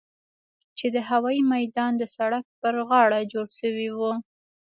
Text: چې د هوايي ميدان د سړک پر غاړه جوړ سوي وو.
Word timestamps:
چې 0.77 0.85
د 0.95 0.97
هوايي 1.09 1.41
ميدان 1.53 1.91
د 1.97 2.03
سړک 2.15 2.45
پر 2.61 2.75
غاړه 2.87 3.19
جوړ 3.31 3.47
سوي 3.59 3.89
وو. 3.97 4.13